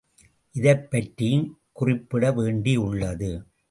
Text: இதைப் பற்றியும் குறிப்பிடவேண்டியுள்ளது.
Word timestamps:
இதைப் 0.51 0.91
பற்றியும் 0.91 1.59
குறிப்பிடவேண்டியுள்ளது. 1.79 3.43